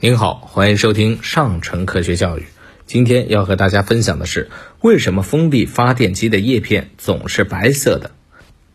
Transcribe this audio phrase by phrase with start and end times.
[0.00, 2.44] 您好，欢迎收听上城科学教育。
[2.86, 4.48] 今天要和大家分享的是，
[4.80, 8.12] 为什么风力发电机的叶片总是白色的？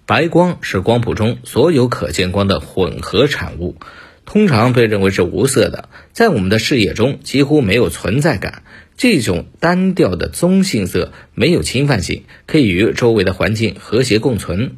[0.06, 3.78] 白光是光谱中所有可见光的混合产物，
[4.26, 8.64] 通常被认为是无色的，在我们的视野中几乎没有存在感。
[8.98, 14.76] 这种单调的棕性色没有侵犯性，可以与周围的环境和谐共存。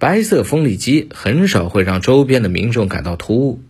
[0.00, 3.60] 白色风力机很少会让周边的民众感到突兀。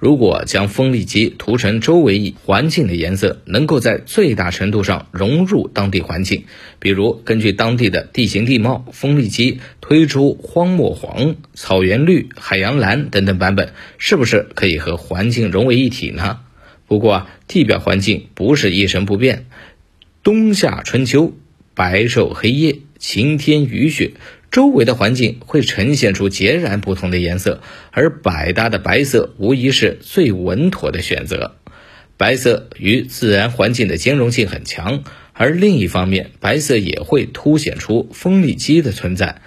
[0.00, 6.44] 如果将风力机涂成周围环境的颜色，能够在最大程度上融入当地环境。
[6.78, 16.38] 比如，根据当地的地形地貌，风力机推出荒漠黄、草原绿、海洋蓝等等版本，是不是可以和环境融为一体呢？
[16.88, 19.44] 不过，地表环境不是一成不变，
[20.22, 21.34] 冬夏春秋，
[21.74, 24.12] 白昼黑夜，晴天雨雪。
[24.50, 27.60] 周围的环境会呈现出截然不同的颜色，
[27.92, 31.56] 而百搭的白色无疑是最稳妥的选择。
[32.16, 39.40] 白色与自然环境的兼容性很强，而另一方面，白色也会凸显出风力机的存在。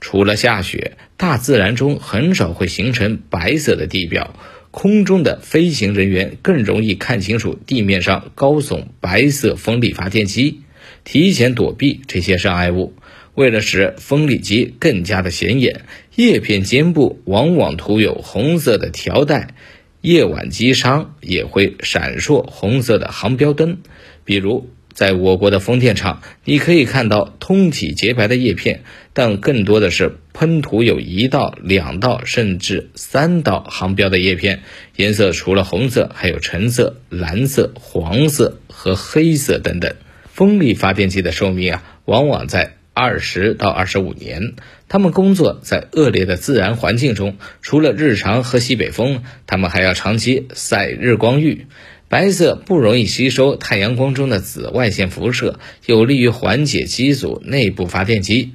[0.00, 4.34] 除了下雪，大自然中很少会形成白色的地表，
[4.70, 10.60] 空中的飞行人员更容易看清楚地面上高耸白色风力发电机，
[11.04, 12.92] 提前躲避这些障碍物。
[13.38, 15.82] 为了使风力机更加的显眼，
[16.16, 19.54] 叶片尖部往往涂有红色的条带，
[20.00, 23.78] 夜晚机上也会闪烁红色的航标灯。
[24.24, 34.62] 比如，在我国的风电场，你可以看到通体洁白的叶片，但更多的是喷涂有一道、两道甚至三道航标的叶片，
[34.96, 39.94] 颜色除了红色，还有橙色、蓝色、黄色和黑色等等。
[40.24, 42.77] 风力发电机的寿命啊，往往在。
[43.00, 44.54] 二十到二十五年，
[44.88, 51.66] 他们工作在恶劣的自然环境中，除了日常喝西北风，他们还要长期晒日光浴。
[52.08, 58.54] 白色不容易吸收太阳光中的紫外线辐射，有利于缓解机组内部发电机、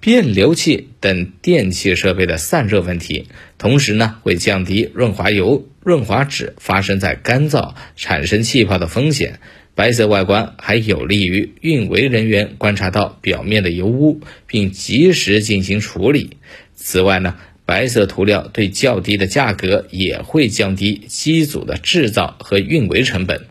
[0.00, 3.28] 变流器等电气设备的散热问题。
[3.58, 9.38] 同时呢，会降低润滑油、润滑脂发生在干燥产生气泡的风险。
[9.78, 14.18] 白色外观还有利于运维人员观察到表面的油污，
[14.48, 16.30] 并及时进行处理。
[16.74, 23.42] 此外呢，白色涂料对较低的价格也会降低机组的制造和运维成本。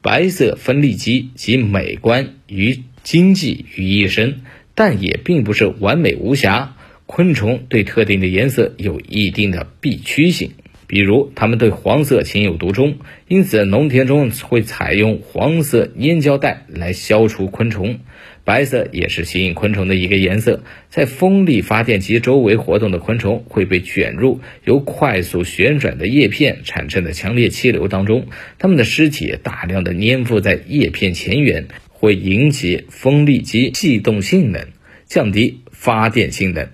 [0.00, 4.42] 白色分立机集美观与经济于一身，
[4.76, 6.76] 但也并不是完美无瑕。
[7.06, 10.52] 昆虫对特定的颜色有一定的必趋性。
[10.92, 18.00] 比如，它们对黄色情有独钟，因此农田中会采用黄色粘胶带来消除昆虫。
[18.44, 20.62] 白色也是吸引昆虫的一个颜色。
[20.90, 28.26] 在风力发电机周围活动的昆虫会被卷入由快速旋转的叶片产生的强烈气流当中，
[28.58, 34.66] 它们的尸体大量的粘附在叶片前缘，会引起风力机气动性能，
[35.06, 36.68] 降低发电性能。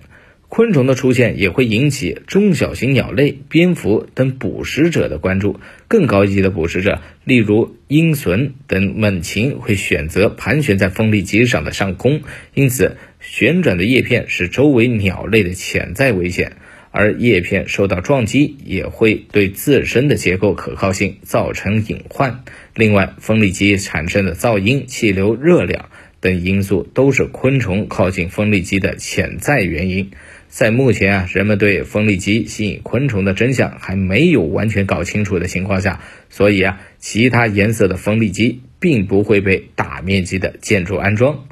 [0.49, 5.59] 昆虫的出现也会引起中小型鸟类、蝙蝠等捕食者的关注。
[5.87, 12.21] 更高级的捕食者，例如鹰隼等猛禽，会选择盘旋在风力机上的上空。
[12.55, 16.53] 因此，旋转的叶片是周围鸟类的潜在危险，
[16.89, 22.43] 而叶片受到撞击也会对自身的结构可靠性造成隐患。
[22.73, 25.89] 另外，风力机产生的噪音、气流、热量
[26.21, 30.09] 等因素都是昆虫靠近风力机的潜在原因。
[30.49, 36.01] 在目前啊，人们对风力机吸引昆虫的真相还没有完全搞清楚的情况下，
[36.31, 41.45] 所以啊，其他颜色的风力机并不会被大面积的建筑安装。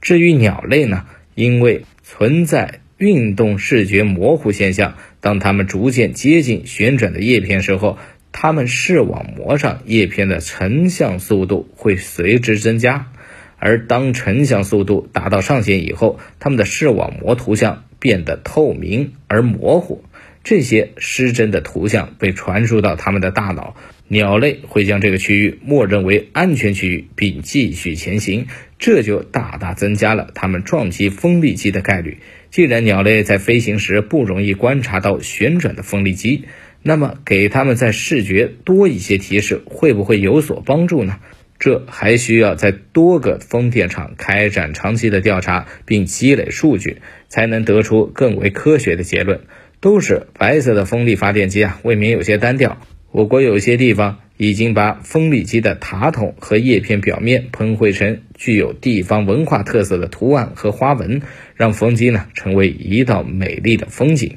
[0.00, 1.04] 至于鸟类呢，
[1.34, 7.98] 因为存在运动视觉模糊现象，当它们逐渐接近旋转的叶片时候，
[8.30, 13.10] 它们视网膜上叶片的成像速度会随之增加，
[13.58, 17.82] 而当成像速度达到上限以后，它们的视网膜图像。
[18.04, 20.04] 变得透明而模糊，
[20.42, 23.76] 这些失真的图像被传输到它们的大脑，
[24.08, 28.46] 鸟类会将这个区域默认为安全区域，并继续前行，
[28.78, 32.18] 这就大大增加了它们撞击风力机的概率。
[32.50, 36.44] 既然鸟类在飞行时不容易观察到旋转的风力机，
[36.82, 41.20] 那么给它们在视觉多一些提示，会不会有所帮助呢？
[41.64, 46.98] 这还需要在多个风电场开展长期的调查，并积累数据，
[47.30, 49.40] 才能得出更为科学的结论。
[49.80, 52.82] 都是白色的风力发电机啊，未免有些单调。
[53.12, 61.22] 我国有些地方已经把风力机的塔筒和叶片表面喷绘成具有地方文化特色的图案和花纹，
[61.54, 64.36] 让风机呢成为一道美丽的风景。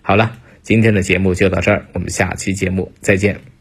[0.00, 3.57] 好了，今天的节目就到这儿，我们下期节目再见。